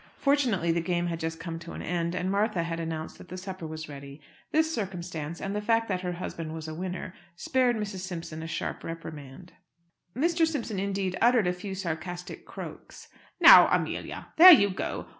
[0.17, 3.37] Fortunately the game had just come to an end, and Martha had announced that the
[3.37, 4.19] supper was ready.
[4.51, 7.99] This circumstance, and the fact that her husband was a winner, spared Mrs.
[7.99, 9.53] Simpson a sharp reprimand.
[10.15, 10.47] Mr.
[10.47, 13.09] Simpson uttered, indeed, a few sarcastic croaks.
[13.39, 14.29] "Now, Amelia!
[14.37, 15.05] There you go!